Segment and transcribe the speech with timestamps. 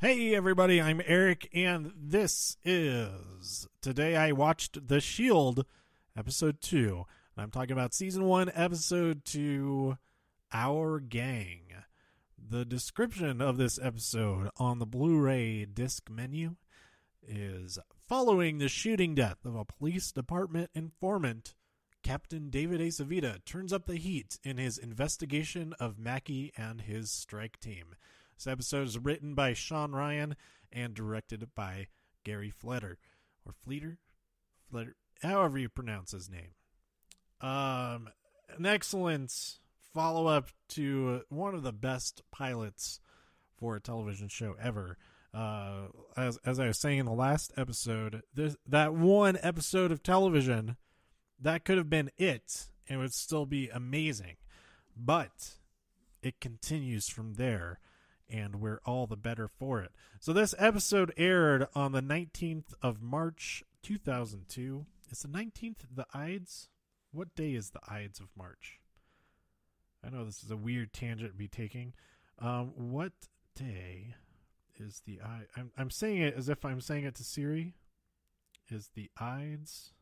[0.00, 5.66] Hey everybody, I'm Eric and this is Today I watched The Shield
[6.16, 7.04] episode 2.
[7.34, 9.98] And I'm talking about season 1 episode 2
[10.52, 11.62] Our Gang.
[12.38, 16.54] The description of this episode on the Blu-ray disc menu
[17.26, 21.56] is following the shooting death of a police department informant
[22.04, 27.58] Captain David Aceveda turns up the heat in his investigation of Mackey and his strike
[27.58, 27.96] team.
[28.38, 30.36] This episode is written by Shawn Ryan
[30.70, 31.88] and directed by
[32.22, 32.96] Gary Fletter
[33.44, 33.98] or Fleeter,
[34.70, 36.52] Fletter, however you pronounce his name.
[37.40, 38.10] Um,
[38.56, 39.58] an excellent
[39.92, 43.00] follow up to one of the best pilots
[43.56, 44.98] for a television show ever.
[45.34, 50.04] Uh, as as I was saying in the last episode, this that one episode of
[50.04, 50.76] television
[51.40, 54.36] that could have been it, and would still be amazing,
[54.96, 55.56] but
[56.22, 57.80] it continues from there
[58.30, 59.92] and we're all the better for it.
[60.20, 64.86] So this episode aired on the 19th of March 2002.
[65.10, 66.68] Is the 19th the Ides?
[67.12, 68.80] What day is the Ides of March?
[70.04, 71.94] I know this is a weird tangent to be taking.
[72.38, 73.12] Um, what
[73.56, 74.14] day
[74.78, 75.42] is the I?
[75.56, 77.74] I'm I'm saying it as if I'm saying it to Siri.
[78.70, 79.92] Is the Ides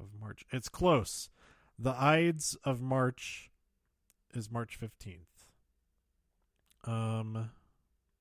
[0.00, 0.44] of March?
[0.50, 1.30] It's close.
[1.78, 3.50] The Ides of March
[4.34, 5.37] is March 15th.
[6.88, 7.50] Um,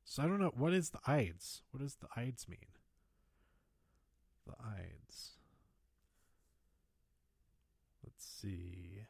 [0.03, 1.61] so I don't know what is the Ides.
[1.71, 2.57] What does the Ides mean?
[4.45, 5.31] The Ides.
[8.03, 9.03] Let's see.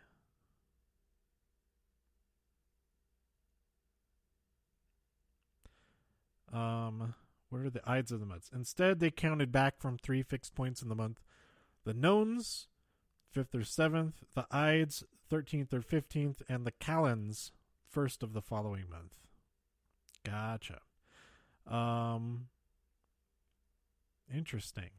[6.53, 7.16] Um,
[7.49, 8.52] what are the Ides of the months?
[8.53, 11.19] Instead, they counted back from three fixed points in the month.
[11.83, 12.67] The Nones,
[13.36, 17.52] 5th or 7th, the Ides, 13th or 15th, and the Calends,
[17.94, 19.27] 1st of the following month.
[20.25, 20.79] Gotcha.
[21.65, 22.47] Um,
[24.33, 24.89] interesting.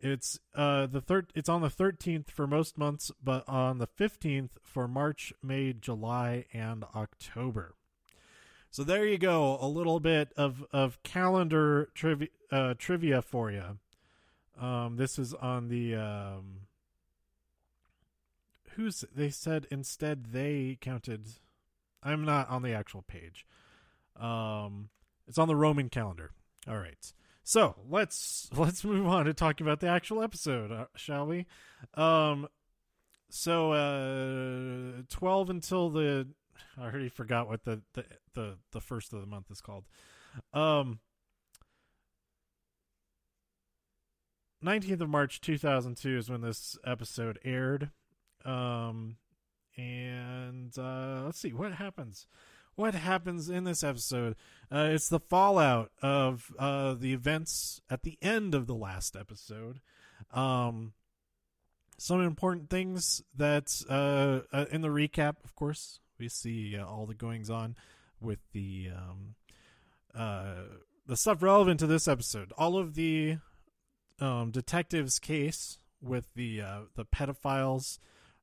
[0.00, 1.32] It's uh the third.
[1.34, 6.44] It's on the thirteenth for most months, but on the fifteenth for March, May, July,
[6.52, 7.74] and October.
[8.70, 9.56] So there you go.
[9.60, 13.78] A little bit of of calendar trivia uh, trivia for you.
[14.60, 16.60] Um, this is on the um.
[18.72, 21.28] Who's they said instead they counted.
[22.02, 23.46] I'm not on the actual page.
[24.18, 24.90] Um,
[25.26, 26.32] it's on the Roman calendar.
[26.68, 27.12] All right.
[27.42, 31.46] So let's let's move on to talking about the actual episode, uh, shall we?
[31.94, 32.48] Um,
[33.30, 36.28] so uh, twelve until the
[36.78, 38.04] I already forgot what the, the
[38.34, 39.84] the the first of the month is called.
[40.52, 41.00] Um,
[44.62, 47.90] nineteenth of March two thousand two is when this episode aired.
[48.44, 49.16] Um,
[49.76, 52.26] and uh, let's see what happens
[52.76, 54.36] what happens in this episode.
[54.70, 59.80] Uh, it's the fallout of uh, the events at the end of the last episode.
[60.32, 60.92] Um,
[61.98, 67.06] some important things that uh, uh in the recap, of course, we see uh, all
[67.06, 67.76] the goings on
[68.20, 69.34] with the um,
[70.14, 70.64] uh,
[71.06, 72.52] the stuff relevant to this episode.
[72.58, 73.38] All of the
[74.20, 76.62] um, detectives' case with the
[76.96, 77.98] the pedophiles,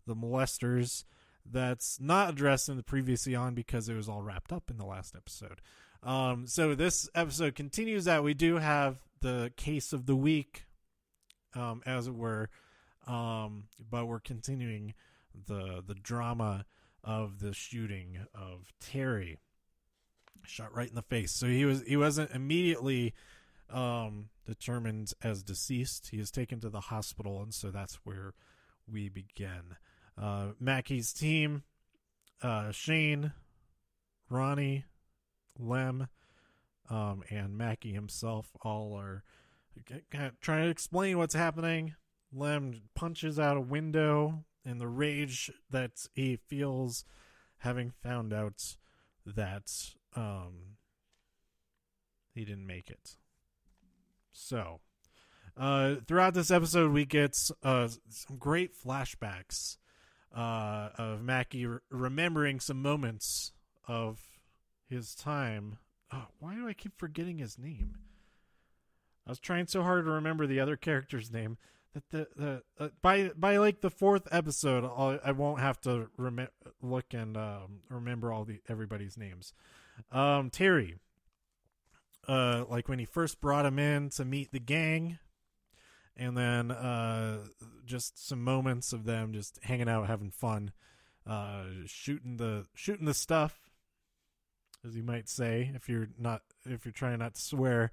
[0.07, 1.03] the molesters
[1.49, 4.85] that's not addressed in the previous eon because it was all wrapped up in the
[4.85, 5.61] last episode.
[6.03, 10.65] Um, so this episode continues that we do have the case of the week,
[11.53, 12.49] um, as it were,
[13.07, 14.93] um, but we're continuing
[15.47, 16.65] the the drama
[17.03, 19.37] of the shooting of Terry,
[20.43, 21.31] shot right in the face.
[21.31, 23.13] So he was he wasn't immediately
[23.69, 26.09] um, determined as deceased.
[26.09, 28.33] He is taken to the hospital, and so that's where
[28.91, 29.75] we begin
[30.17, 31.63] uh, Mackey's team,
[32.41, 33.33] uh, Shane,
[34.29, 34.85] Ronnie,
[35.59, 36.07] Lem,
[36.89, 39.23] um, and Mackey himself all are
[40.41, 41.95] trying to explain what's happening.
[42.33, 47.03] Lem punches out a window in the rage that he feels
[47.59, 48.75] having found out
[49.25, 49.71] that
[50.15, 50.77] um,
[52.33, 53.17] he didn't make it.
[54.31, 54.79] So,
[55.57, 59.77] uh, throughout this episode, we get uh, some great flashbacks
[60.35, 63.51] uh, of Mackey re- remembering some moments
[63.87, 64.19] of
[64.89, 65.77] his time.
[66.13, 67.95] Oh, why do I keep forgetting his name?
[69.25, 71.57] I was trying so hard to remember the other character's name
[71.93, 75.81] that the the uh, by by like the fourth episode I'll, I will not have
[75.81, 76.47] to rem-
[76.81, 79.53] look and um, remember all the everybody's names.
[80.11, 80.95] Um, Terry,
[82.27, 85.19] uh, like when he first brought him in to meet the gang,
[86.17, 87.39] and then uh,
[87.85, 90.71] just some moments of them just hanging out, having fun,
[91.25, 93.71] uh, shooting the shooting the stuff,
[94.85, 97.91] as you might say, if you're not if you're trying not to swear.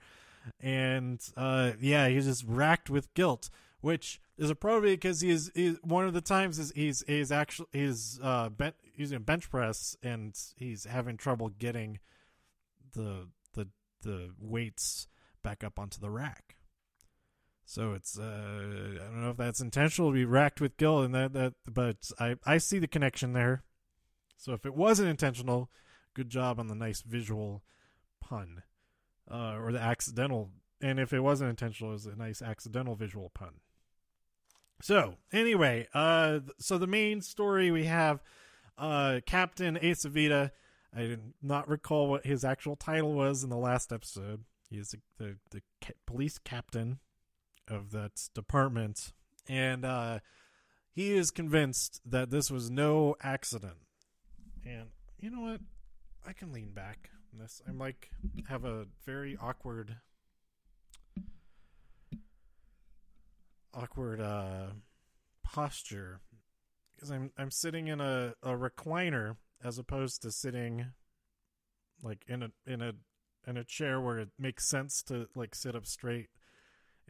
[0.60, 3.50] And uh, yeah, he's just racked with guilt,
[3.80, 7.68] which is appropriate because he is, he, one of the times is he's he's actually
[7.72, 11.98] he's uh ben, using a bench press and he's having trouble getting
[12.94, 13.68] the the
[14.02, 15.06] the weights
[15.42, 16.56] back up onto the rack.
[17.68, 21.14] So it's uh, I don't know if that's intentional to be racked with guilt and
[21.14, 23.62] that that but I I see the connection there.
[24.38, 25.68] So if it wasn't intentional,
[26.14, 27.62] good job on the nice visual
[28.20, 28.62] pun.
[29.30, 30.48] Uh, or the accidental
[30.80, 33.60] and if it wasn't intentional, it was a nice accidental visual pun.
[34.80, 38.22] So anyway, uh so the main story we have
[38.78, 40.52] uh Captain Aceveda.
[40.96, 44.44] I did not recall what his actual title was in the last episode.
[44.70, 45.62] He is the the, the
[46.06, 47.00] police captain
[47.68, 49.12] of that department,
[49.48, 50.18] and uh,
[50.92, 53.78] he is convinced that this was no accident.
[54.64, 54.88] And
[55.20, 55.60] you know what?
[56.26, 57.62] I can lean back on this.
[57.66, 58.10] I'm like
[58.48, 59.96] have a very awkward,
[63.72, 64.66] awkward uh,
[65.42, 66.20] posture
[66.94, 70.86] because I'm I'm sitting in a, a recliner as opposed to sitting
[72.02, 72.92] like in a in a
[73.46, 76.28] in a chair where it makes sense to like sit up straight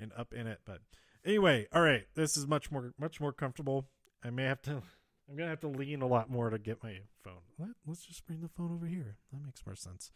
[0.00, 0.60] and up in it.
[0.64, 0.80] But
[1.24, 3.88] anyway, all right, this is much more much more comfortable.
[4.24, 4.82] I may have to.
[5.30, 7.42] I'm gonna have to lean a lot more to get my phone.
[7.58, 9.16] Let, let's just bring the phone over here.
[9.32, 10.10] That makes more sense.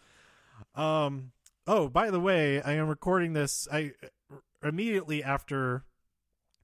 [0.74, 1.32] Um.
[1.66, 3.68] Oh, by the way, I am recording this.
[3.70, 3.92] I
[4.64, 5.84] immediately after,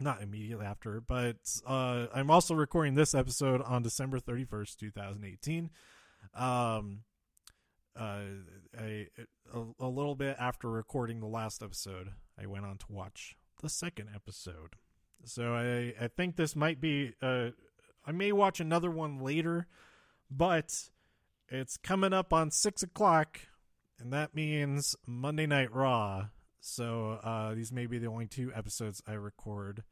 [0.00, 1.36] not immediately after, but
[1.66, 5.70] uh, I'm also recording this episode on December 31st, 2018.
[6.34, 7.00] Um.
[7.98, 8.20] Uh,
[8.80, 9.08] a,
[9.52, 13.68] a, a little bit after recording the last episode, I went on to watch the
[13.68, 14.76] second episode.
[15.24, 17.50] So I I think this might be uh
[18.06, 19.66] I may watch another one later,
[20.30, 20.90] but
[21.48, 23.40] it's coming up on six o'clock,
[23.98, 26.28] and that means Monday Night Raw.
[26.60, 29.82] So uh these may be the only two episodes I record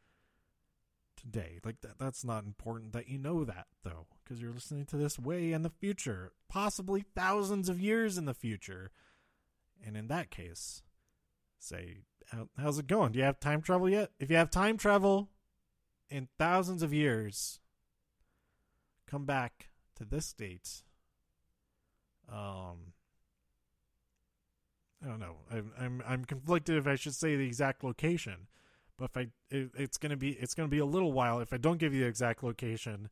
[1.16, 1.58] today.
[1.64, 5.18] Like that that's not important that you know that though, because you're listening to this
[5.18, 8.90] way in the future, possibly thousands of years in the future.
[9.84, 10.82] And in that case,
[11.58, 11.98] say
[12.32, 13.12] how, how's it going?
[13.12, 14.10] Do you have time travel yet?
[14.18, 15.30] If you have time travel
[16.10, 17.60] in thousands of years,
[19.08, 20.82] come back to this date.
[22.30, 22.92] Um,
[25.04, 25.36] I don't know.
[25.50, 28.48] I'm I'm I'm conflicted if I should say the exact location,
[28.98, 31.58] but if I it, it's gonna be it's gonna be a little while if I
[31.58, 33.08] don't give you the exact location,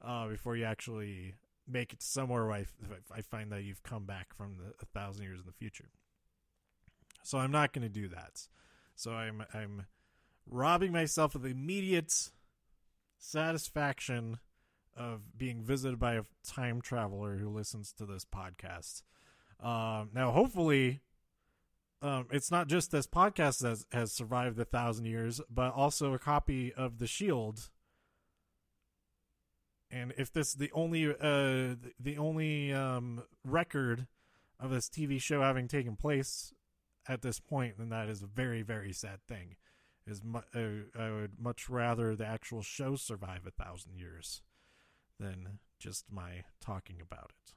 [0.00, 1.34] uh, before you actually
[1.66, 2.66] make it somewhere where I,
[3.14, 5.90] I find that you've come back from the, a thousand years in the future.
[7.22, 8.48] So I'm not going to do that.
[8.94, 9.86] So I'm I'm
[10.46, 12.30] robbing myself of the immediate
[13.18, 14.38] satisfaction
[14.96, 19.02] of being visited by a time traveler who listens to this podcast.
[19.60, 21.00] Um, now, hopefully,
[22.02, 26.18] um, it's not just this podcast that has survived the thousand years, but also a
[26.18, 27.70] copy of the Shield.
[29.90, 34.06] And if this is the only uh, the only um, record
[34.58, 36.52] of this TV show having taken place
[37.08, 39.56] at this point, then that is a very, very sad thing.
[40.06, 44.42] Is mu- uh, I would much rather the actual show survive a thousand years
[45.20, 47.54] than just my talking about it.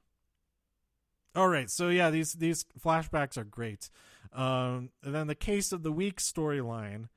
[1.35, 3.89] All right, so yeah, these these flashbacks are great.
[4.31, 7.09] Um, and then the case of the week storyline.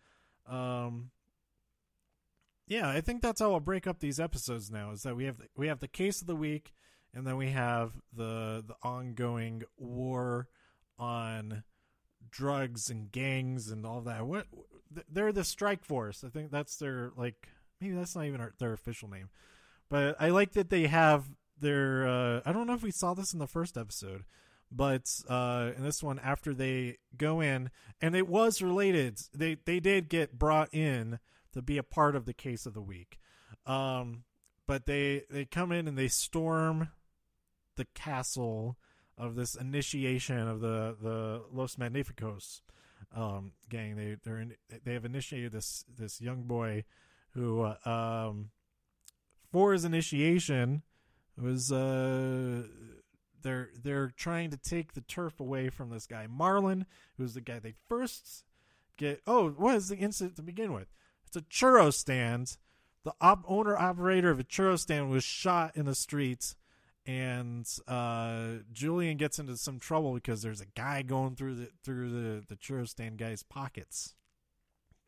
[0.46, 1.10] Um,
[2.66, 4.90] yeah, I think that's how I'll break up these episodes now.
[4.90, 6.72] Is that we have the, we have the case of the week,
[7.14, 10.48] and then we have the the ongoing war
[10.98, 11.62] on
[12.30, 14.26] drugs and gangs and all that.
[14.26, 14.46] What
[15.10, 16.24] they're the strike force.
[16.24, 17.48] I think that's their like
[17.80, 19.30] maybe that's not even their official name.
[19.88, 21.24] But I like that they have
[21.60, 24.24] their uh I don't know if we saw this in the first episode,
[24.70, 27.70] but uh in this one after they go in
[28.00, 29.18] and it was related.
[29.34, 31.18] They they did get brought in
[31.52, 33.18] to be a part of the case of the week.
[33.66, 34.24] Um
[34.66, 36.88] but they they come in and they storm
[37.76, 38.76] the castle
[39.18, 42.60] of this initiation of the the Los Magnificos
[43.14, 43.96] um, gang.
[43.96, 46.84] They they're in, they have initiated this this young boy
[47.32, 47.76] who uh,
[48.28, 48.50] um,
[49.50, 50.82] for his initiation
[51.40, 52.62] was uh
[53.42, 57.58] they're they're trying to take the turf away from this guy Marlon, who's the guy
[57.58, 58.44] they first
[58.96, 59.22] get.
[59.26, 60.88] Oh, what is the incident to begin with?
[61.26, 62.56] It's a churro stand.
[63.04, 66.56] The op- owner operator of a churro stand was shot in the streets
[67.06, 72.10] and uh, Julian gets into some trouble because there's a guy going through the through
[72.10, 74.14] the the churro stand guy's pockets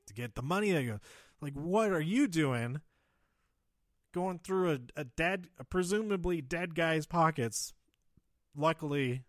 [0.07, 0.73] to get the money.
[0.73, 0.99] They go,
[1.41, 2.81] like, what are you doing?
[4.13, 7.75] Going through a, a dead, a presumably dead guy's pockets.
[8.57, 9.23] Luckily,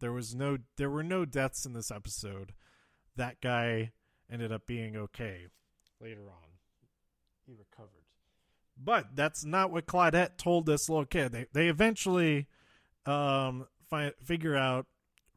[0.00, 2.52] There was no there were no deaths in this episode.
[3.14, 3.92] That guy
[4.30, 5.46] ended up being okay
[6.00, 6.58] later on.
[7.46, 8.05] He recovered.
[8.82, 11.32] But that's not what Claudette told this little kid.
[11.32, 12.46] They they eventually
[13.06, 14.86] um find figure out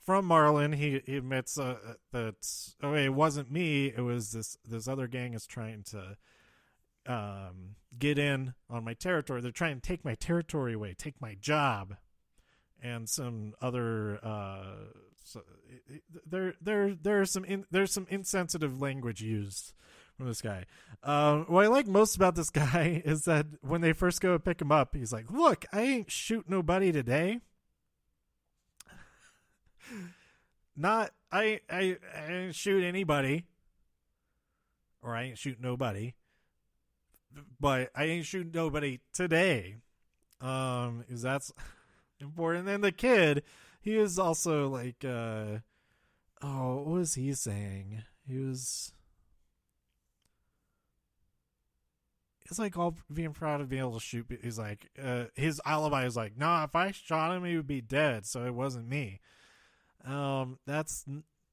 [0.09, 0.73] from Marlon.
[0.73, 1.77] he, he admits uh,
[2.11, 2.35] that
[2.81, 6.17] oh it wasn't me it was this this other gang is trying to
[7.05, 11.35] um get in on my territory they're trying to take my territory away take my
[11.39, 11.95] job
[12.81, 14.63] and some other uh
[15.23, 15.43] so,
[16.25, 19.73] there there there's some in, there's some insensitive language used
[20.19, 20.65] from this guy.
[21.01, 24.61] Um, what I like most about this guy is that when they first go pick
[24.61, 27.39] him up, he's like, "Look, I ain't shoot nobody today.
[30.75, 33.45] Not I I I shoot anybody,
[35.01, 36.15] or I ain't shoot nobody,
[37.59, 39.77] but I ain't shoot nobody today.
[40.41, 41.53] Um, is that's
[42.19, 42.67] important?
[42.67, 43.43] And the kid,
[43.79, 45.59] he is also like, uh,
[46.41, 48.03] oh, what was he saying?
[48.27, 48.93] He was
[52.49, 54.25] He's like all being proud of being able to shoot.
[54.41, 57.81] He's like, uh, his alibi is like, nah, if I shot him, he would be
[57.81, 58.25] dead.
[58.25, 59.21] So it wasn't me.
[60.03, 61.05] Um, that's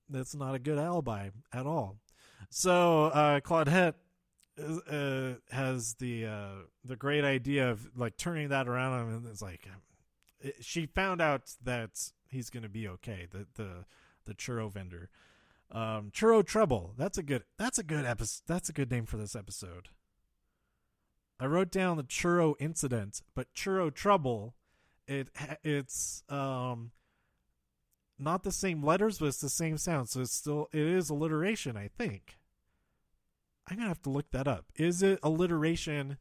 [0.08, 1.98] that's not a good alibi at all.
[2.48, 3.94] So uh, Claudette
[4.58, 9.68] uh, has the uh, the great idea of like turning that around and it's like
[10.40, 11.90] it, she found out that
[12.30, 13.26] he's going to be okay.
[13.30, 13.84] The the
[14.24, 15.10] the churro vendor,
[15.70, 16.94] um, churro trouble.
[16.96, 17.44] That's a good.
[17.58, 18.42] That's a good episode.
[18.46, 19.88] That's a good name for this episode.
[21.38, 24.54] I wrote down the churro incident, but churro trouble,
[25.06, 25.28] it
[25.62, 26.92] it's um
[28.18, 31.76] not the same letters, but it's the same sound, so it's still it is alliteration.
[31.76, 32.38] I think.
[33.68, 34.66] I'm gonna have to look that up.
[34.76, 36.18] Is it alliteration?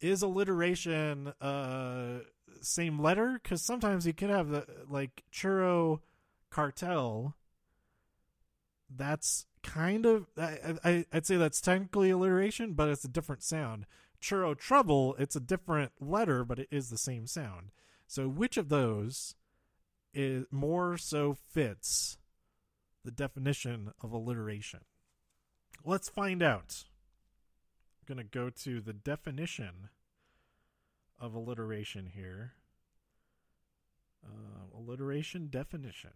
[0.00, 2.20] Is alliteration uh
[2.60, 3.38] same letter?
[3.40, 6.00] Because sometimes you could have the like churro
[6.50, 7.36] cartel.
[8.90, 13.86] That's kind of I, I I'd say that's technically alliteration, but it's a different sound
[14.20, 17.70] churro trouble, it's a different letter, but it is the same sound.
[18.06, 19.34] So which of those
[20.14, 22.18] is more so fits
[23.04, 24.80] the definition of alliteration?
[25.84, 26.84] Let's find out.
[28.00, 29.90] I'm going to go to the definition
[31.20, 32.52] of alliteration here.
[34.24, 36.10] Uh, alliteration definition.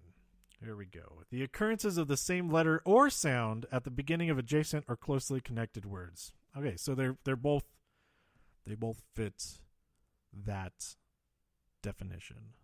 [0.62, 1.22] Here we go.
[1.30, 5.40] The occurrences of the same letter or sound at the beginning of adjacent or closely
[5.40, 6.32] connected words.
[6.56, 7.64] Okay, so they're they're both
[8.66, 9.58] they both fit
[10.32, 10.94] that
[11.82, 12.54] definition.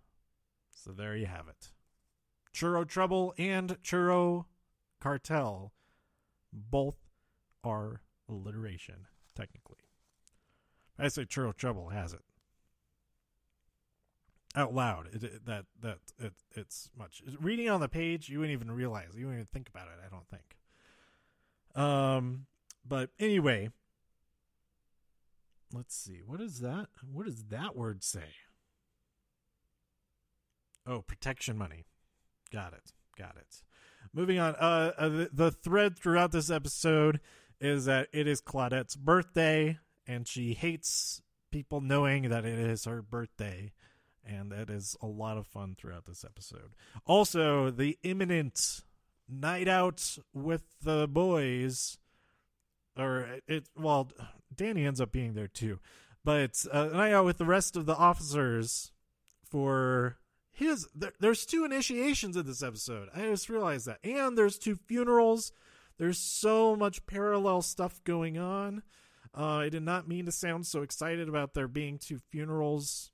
[0.71, 1.73] So there you have it.
[2.55, 4.47] Churro Trouble and Churro
[5.01, 5.73] Cartel
[6.53, 6.97] both
[7.63, 9.77] are alliteration, technically.
[10.99, 12.23] I say Churro Trouble has it.
[14.57, 18.29] Out loud, it, it, that that it, it's much reading on the page.
[18.29, 19.11] You wouldn't even realize.
[19.15, 20.01] You wouldn't even think about it.
[20.05, 20.57] I don't think.
[21.77, 22.47] Um,
[22.85, 23.69] but anyway,
[25.73, 26.21] let's see.
[26.25, 26.89] What is that?
[27.11, 28.35] What does that word say?
[30.87, 31.85] Oh, protection money.
[32.53, 32.93] Got it.
[33.19, 33.63] Got it.
[34.15, 34.55] Moving on.
[34.55, 37.21] Uh, uh the, the thread throughout this episode
[37.61, 41.21] is that it is Claudette's birthday, and she hates
[41.51, 43.73] people knowing that it is her birthday.
[44.25, 46.75] And that is a lot of fun throughout this episode.
[47.07, 48.83] Also, the imminent
[49.29, 51.99] night out with the boys,
[52.99, 54.11] or it, well,
[54.55, 55.79] Danny ends up being there too.
[56.25, 58.93] But uh, a night out with the rest of the officers
[59.49, 60.19] for
[60.51, 60.89] his.
[60.95, 63.09] There, there's two initiations in this episode.
[63.15, 65.53] I just realized that, and there's two funerals.
[65.99, 68.83] There's so much parallel stuff going on.
[69.37, 73.11] Uh, I did not mean to sound so excited about there being two funerals.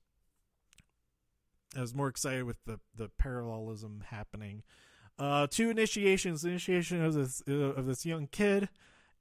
[1.76, 4.62] I was more excited with the the parallelism happening.
[5.18, 8.68] Uh, two initiations: the initiation of this uh, of this young kid,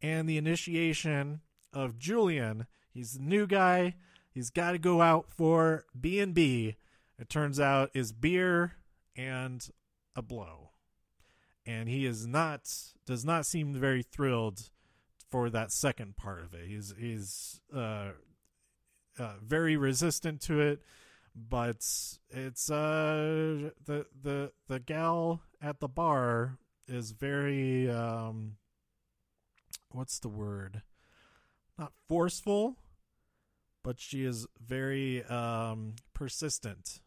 [0.04, 1.40] and the initiation
[1.72, 2.68] of Julian.
[2.92, 3.96] He's the new guy.
[4.30, 6.76] He's got to go out for B and B.
[7.18, 8.74] It turns out is beer
[9.16, 9.68] and
[10.16, 10.72] a blow,
[11.66, 12.72] and he is not
[13.06, 14.70] does not seem very thrilled
[15.30, 16.68] for that second part of it.
[16.68, 18.10] He's he's uh,
[19.18, 20.82] uh, very resistant to it,
[21.36, 21.88] but
[22.30, 26.58] it's uh the the the gal at the bar
[26.88, 28.58] is very um
[29.94, 30.82] what's the word
[31.78, 32.78] not forceful,
[33.84, 37.00] but she is very um, persistent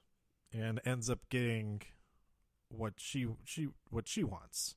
[0.52, 1.82] and ends up getting
[2.68, 4.76] what she she what she wants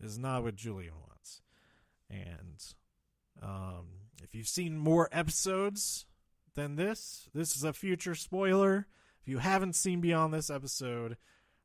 [0.00, 1.42] is not what Julian wants.
[2.10, 2.62] And
[3.42, 3.86] um,
[4.22, 6.06] if you've seen more episodes
[6.54, 8.86] than this, this is a future spoiler.
[9.22, 11.16] If you haven't seen beyond this episode,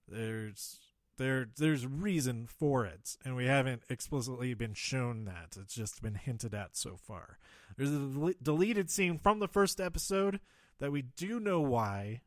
[0.07, 0.79] There's
[1.17, 5.57] there there's reason for it, and we haven't explicitly been shown that.
[5.59, 7.37] It's just been hinted at so far.
[7.77, 10.39] There's a del- deleted scene from the first episode
[10.79, 12.21] that we do know why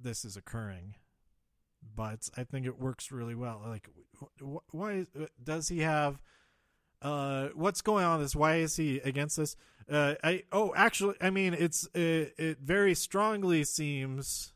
[0.00, 0.94] this is occurring,
[1.94, 3.62] but I think it works really well.
[3.66, 3.88] Like,
[4.20, 6.20] wh- wh- why is, uh, does he have?
[7.02, 8.20] Uh, what's going on?
[8.20, 9.54] This why is he against this?
[9.90, 14.52] Uh, I oh actually, I mean it's it, it very strongly seems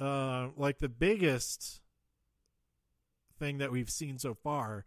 [0.00, 1.80] uh like the biggest
[3.38, 4.84] thing that we've seen so far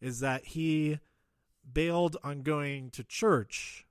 [0.00, 0.98] is that he
[1.72, 3.86] bailed on going to church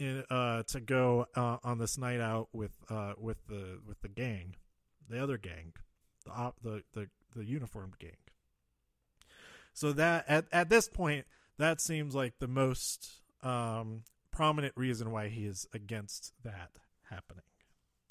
[0.00, 4.08] in, uh, to go uh, on this night out with uh, with the with the
[4.08, 4.56] gang,
[5.08, 5.74] the other gang,
[6.24, 8.16] the op- the the the uniformed gang.
[9.72, 11.26] So that at at this point,
[11.58, 14.02] that seems like the most um,
[14.32, 16.70] prominent reason why he is against that
[17.10, 17.44] happening,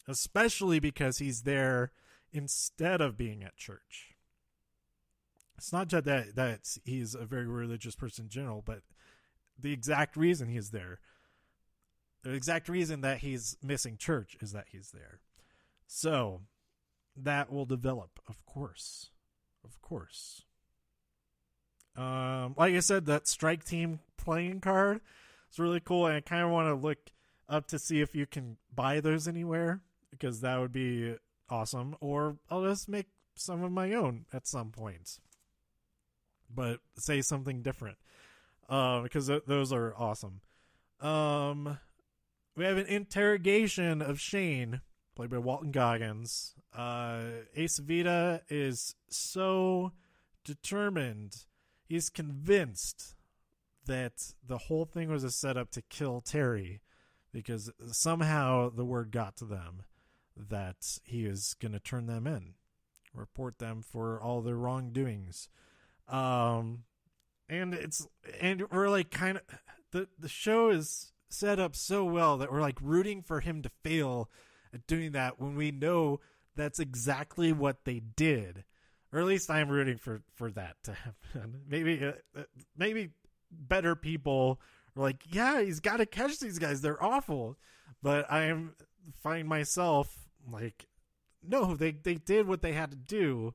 [0.10, 1.92] especially because he's there
[2.32, 4.16] instead of being at church.
[5.58, 8.82] It's not just that that he's a very religious person in general, but
[9.58, 11.00] the exact reason he's there
[12.24, 15.20] the exact reason that he's missing church is that he's there.
[15.88, 16.42] So
[17.16, 19.10] that will develop, of course.
[19.64, 20.44] Of course.
[21.96, 25.02] Um, like I said, that strike team playing card
[25.52, 26.98] is really cool, and I kind of want to look
[27.48, 31.16] up to see if you can buy those anywhere because that would be
[31.50, 31.96] awesome.
[32.00, 35.20] Or I'll just make some of my own at some point,
[36.54, 37.98] but say something different
[38.70, 40.42] uh, because th- those are awesome.
[41.02, 41.80] Um,
[42.56, 44.82] we have an interrogation of Shane,
[45.16, 46.56] played by Walton Goggins.
[46.76, 47.22] Uh,
[47.58, 49.94] Aceveda is so
[50.44, 51.46] determined.
[51.86, 53.16] He's convinced
[53.86, 56.82] that the whole thing was a setup to kill Terry
[57.32, 59.84] because somehow the word got to them
[60.50, 62.54] that he is going to turn them in,
[63.14, 65.50] report them for all their wrongdoings.
[66.08, 66.84] Um,
[67.50, 68.08] and it's
[68.40, 69.44] and we're like kind of
[69.92, 73.70] the the show is set up so well that we're like rooting for him to
[73.84, 74.30] fail
[74.74, 76.20] at doing that when we know
[76.56, 78.64] that's exactly what they did.
[79.12, 81.62] Or at least i'm rooting for for that to happen.
[81.68, 82.44] Maybe uh,
[82.78, 83.10] maybe
[83.52, 84.60] better people
[84.96, 86.82] are like yeah he's got to catch these guys.
[86.82, 87.58] They're awful.
[88.02, 88.76] But i am
[89.22, 90.88] find myself like
[91.44, 93.54] no they they did what they had to do.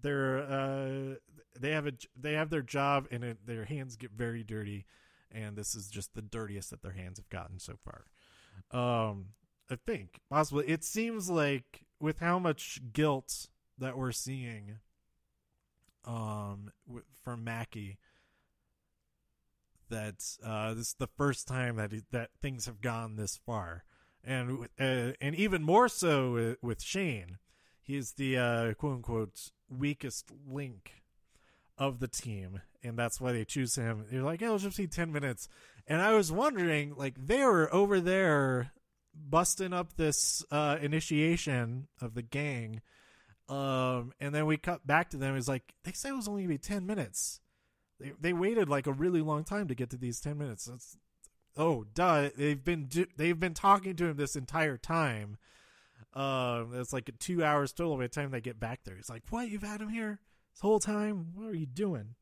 [0.00, 1.14] They're uh
[1.58, 4.86] they have a they have their job and it, their hands get very dirty.
[5.32, 8.06] And this is just the dirtiest that their hands have gotten so far.
[8.70, 9.26] Um,
[9.70, 14.78] I think possibly it seems like with how much guilt that we're seeing,
[16.04, 16.70] um,
[17.22, 17.98] from Mackey,
[19.88, 23.84] that uh, this is the first time that he, that things have gone this far,
[24.26, 27.38] and uh, and even more so with, Shane,
[27.82, 31.02] he's the uh, quote unquote weakest link
[31.78, 34.04] of the team, and that's why they choose him.
[34.10, 35.48] They're like, "Oh, it'll just be ten minutes,"
[35.86, 38.72] and I was wondering, like, they were over there
[39.14, 42.82] busting up this uh, initiation of the gang,
[43.48, 45.36] um, and then we cut back to them.
[45.36, 47.40] It's like they said it was only gonna be ten minutes.
[48.00, 50.68] They they waited like a really long time to get to these ten minutes.
[51.56, 52.30] Oh, duh!
[52.36, 55.38] They've been do- they've been talking to him this entire time.
[56.14, 58.96] Um, it's like two hours total by the time they get back there.
[58.96, 59.50] he's like, what?
[59.50, 60.20] You've had him here?
[60.56, 61.32] this whole time?
[61.34, 62.14] What are you doing?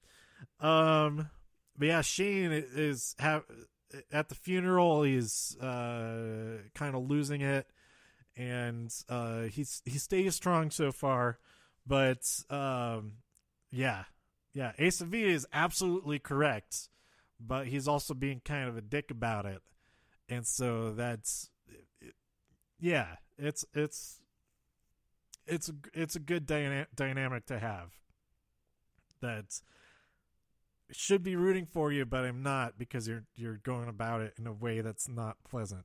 [0.59, 1.31] Um,
[1.79, 3.45] but yeah, Shane is have
[4.13, 5.05] at the funeral.
[5.05, 7.67] He's uh kind of losing it,
[8.37, 11.39] and uh he's he stays strong so far,
[11.87, 13.15] but um,
[13.71, 14.05] yeah,
[14.53, 16.89] yeah, Ace of V is absolutely correct,
[17.47, 19.63] but he's also being kind of a dick about it,
[20.29, 21.51] and so that's
[22.81, 24.21] yeah, it's it's
[25.47, 27.93] it's it's a good dyna- dynamic to have
[29.21, 29.61] that
[30.91, 34.47] should be rooting for you, but I'm not because you're you're going about it in
[34.47, 35.85] a way that's not pleasant.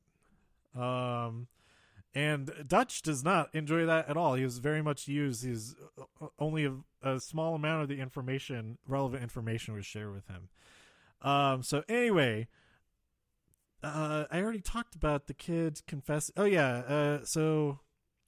[0.75, 1.47] Um,
[2.13, 4.33] and Dutch does not enjoy that at all.
[4.33, 5.45] He was very much used.
[5.45, 5.75] He's
[6.39, 10.49] only a, a small amount of the information, relevant information, was shared with him.
[11.21, 12.47] Um, so anyway,
[13.83, 16.31] uh, I already talked about the kid confess.
[16.37, 17.79] Oh yeah, uh, so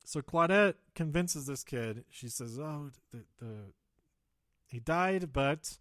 [0.03, 2.05] so Claudette convinces this kid.
[2.09, 3.55] She says, "Oh, the the
[4.67, 5.77] he died, but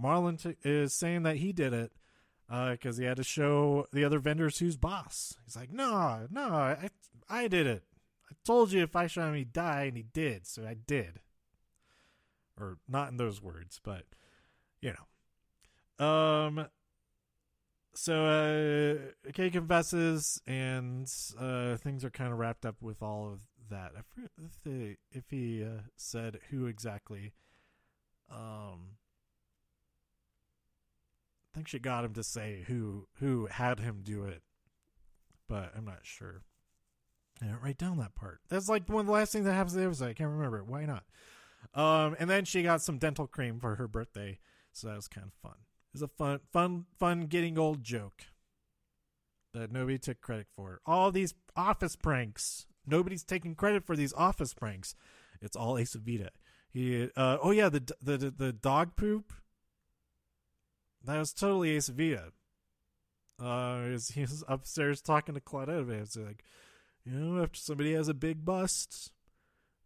[0.00, 1.92] Marlon t- is saying that he did it
[2.46, 5.36] because uh, he had to show the other vendors who's boss.
[5.44, 6.88] He's like, no, no, I,
[7.28, 7.82] I did it.
[8.30, 11.20] I told you if I show him he'd die, and he did, so I did.
[12.58, 14.04] Or not in those words, but
[14.80, 15.06] you know.
[15.98, 16.66] Um.
[17.94, 23.40] So uh, Kay confesses, and uh, things are kind of wrapped up with all of
[23.70, 23.92] that.
[23.96, 27.32] I forget if, they, if he uh, said who exactly.
[28.30, 28.98] Um,
[31.52, 34.42] I think she got him to say who who had him do it,
[35.48, 36.42] but I'm not sure.
[37.40, 38.40] I didn't write down that part.
[38.48, 40.08] That's like one of the last things that happens in the episode.
[40.08, 40.62] I can't remember.
[40.62, 41.04] Why not?
[41.74, 44.38] Um, and then she got some dental cream for her birthday,
[44.72, 45.58] so that was kind of fun.
[45.92, 48.24] Was a fun, fun, fun getting old joke
[49.54, 50.80] that nobody took credit for.
[50.84, 54.94] All these office pranks, nobody's taking credit for these office pranks.
[55.40, 56.28] It's all Aceveda.
[56.70, 59.32] He, uh, oh yeah, the the the dog poop.
[61.04, 62.32] That was totally Aceveda.
[63.40, 65.90] Uh, he was upstairs talking to Claudette.
[65.90, 66.44] It's like,
[67.04, 69.12] you know, after somebody has a big bust,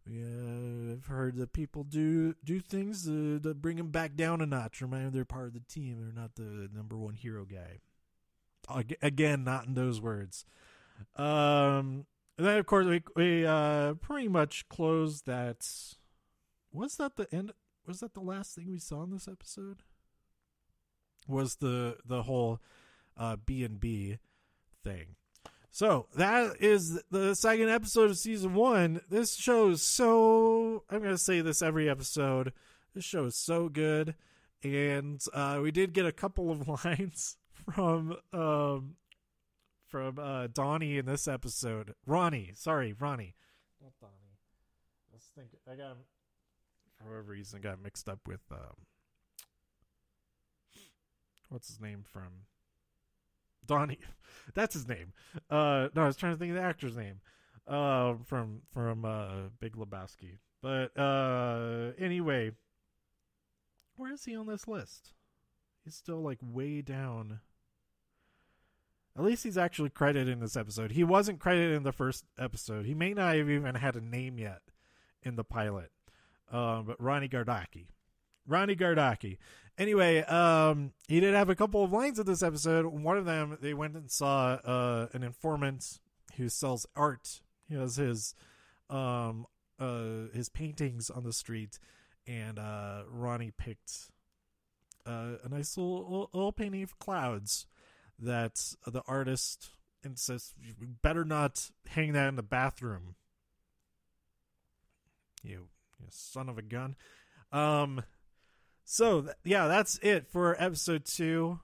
[0.05, 4.45] yeah, I've heard that people do do things to, to bring them back down a
[4.45, 4.81] notch.
[4.81, 5.97] Remind them they're part of the team.
[6.01, 7.79] They're not the number one hero guy.
[9.01, 10.45] Again, not in those words.
[11.15, 12.05] Um,
[12.37, 15.65] and then of course we we uh pretty much closed that.
[16.71, 17.53] Was that the end?
[17.85, 19.83] Was that the last thing we saw in this episode?
[21.27, 22.59] Was the the whole
[23.17, 24.17] uh B and B
[24.83, 25.15] thing?
[25.73, 29.01] So that is the second episode of season one.
[29.09, 30.83] This show is so.
[30.87, 32.53] I'm to say this every episode.
[32.93, 34.13] This show is so good,
[34.61, 37.37] and uh, we did get a couple of lines
[37.73, 38.97] from um,
[39.87, 41.95] from uh, Donnie in this episode.
[42.05, 43.33] Ronnie, sorry, Ronnie,
[43.81, 44.37] not Donnie.
[45.11, 45.47] Let's think.
[45.67, 45.97] I got
[46.99, 48.85] for whatever reason got mixed up with um,
[51.49, 52.45] what's his name from
[53.65, 53.99] Donnie.
[54.53, 55.13] That's his name.
[55.49, 57.21] Uh, no, I was trying to think of the actor's name.
[57.65, 60.39] Uh, from from uh, Big Lebowski.
[60.61, 62.51] But uh, anyway,
[63.95, 65.13] where is he on this list?
[65.83, 67.39] He's still like way down.
[69.17, 70.91] At least he's actually credited in this episode.
[70.91, 72.85] He wasn't credited in the first episode.
[72.85, 74.61] He may not have even had a name yet
[75.21, 75.91] in the pilot.
[76.51, 77.87] Uh, but Ronnie Gardocki.
[78.47, 79.37] Ronnie Gardocki.
[79.77, 82.85] Anyway, um, he did have a couple of lines in this episode.
[82.85, 85.99] One of them, they went and saw uh, an informant
[86.37, 87.41] who sells art.
[87.67, 88.35] He has his
[88.89, 89.47] um,
[89.79, 91.79] uh, his paintings on the street,
[92.27, 94.11] and uh, Ronnie picked
[95.05, 97.65] uh, a nice little, little painting of clouds
[98.19, 99.71] that the artist
[100.03, 103.15] insists you better not hang that in the bathroom.
[105.41, 105.67] You,
[105.99, 106.95] you son of a gun.
[107.51, 108.03] Um,
[108.83, 111.59] so th- yeah, that's it for episode two.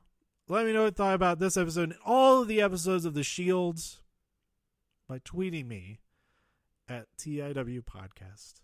[0.48, 3.14] Let me know what you thought about this episode and all of the episodes of
[3.14, 4.02] The Shields
[5.08, 6.00] by tweeting me
[6.88, 8.56] at TIW Podcast.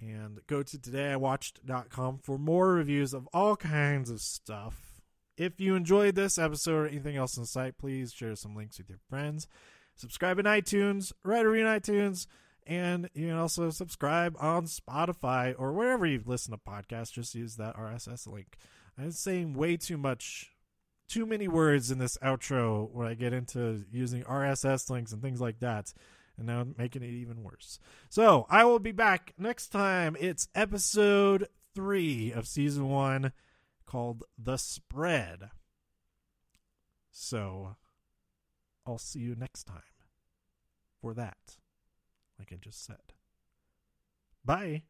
[0.00, 5.02] And go to todayiwatched.com for more reviews of all kinds of stuff.
[5.36, 8.78] If you enjoyed this episode or anything else on the site, please share some links
[8.78, 9.48] with your friends.
[9.96, 12.26] Subscribe in iTunes, write a review in iTunes
[12.68, 17.12] and you can also subscribe on Spotify or wherever you listen to podcasts.
[17.12, 18.58] Just use that RSS link.
[18.98, 20.52] I'm saying way too much,
[21.08, 25.40] too many words in this outro when I get into using RSS links and things
[25.40, 25.94] like that.
[26.36, 27.80] And now I'm making it even worse.
[28.10, 30.14] So I will be back next time.
[30.20, 33.32] It's episode three of season one
[33.86, 35.50] called The Spread.
[37.10, 37.76] So
[38.86, 39.80] I'll see you next time
[41.00, 41.56] for that
[42.38, 43.12] like I just said.
[44.44, 44.82] Bye.